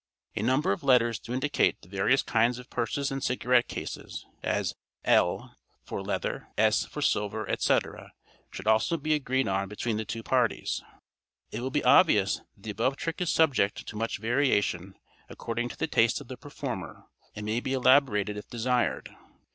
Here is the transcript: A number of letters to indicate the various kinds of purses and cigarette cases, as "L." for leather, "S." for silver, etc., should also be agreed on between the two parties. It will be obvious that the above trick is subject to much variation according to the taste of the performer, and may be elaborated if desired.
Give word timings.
A 0.35 0.41
number 0.41 0.71
of 0.71 0.81
letters 0.81 1.19
to 1.19 1.31
indicate 1.31 1.79
the 1.83 1.87
various 1.87 2.23
kinds 2.23 2.57
of 2.57 2.71
purses 2.71 3.11
and 3.11 3.23
cigarette 3.23 3.67
cases, 3.67 4.25
as 4.41 4.73
"L." 5.05 5.55
for 5.83 6.01
leather, 6.01 6.47
"S." 6.57 6.87
for 6.87 7.03
silver, 7.03 7.47
etc., 7.47 8.11
should 8.49 8.65
also 8.65 8.97
be 8.97 9.13
agreed 9.13 9.47
on 9.47 9.67
between 9.69 9.97
the 9.97 10.03
two 10.03 10.23
parties. 10.23 10.81
It 11.51 11.59
will 11.61 11.69
be 11.69 11.83
obvious 11.83 12.37
that 12.37 12.63
the 12.63 12.71
above 12.71 12.97
trick 12.97 13.21
is 13.21 13.29
subject 13.29 13.85
to 13.85 13.95
much 13.95 14.17
variation 14.17 14.95
according 15.29 15.69
to 15.69 15.77
the 15.77 15.85
taste 15.85 16.19
of 16.19 16.29
the 16.29 16.35
performer, 16.35 17.03
and 17.35 17.45
may 17.45 17.59
be 17.59 17.73
elaborated 17.73 18.37
if 18.37 18.49
desired. 18.49 19.15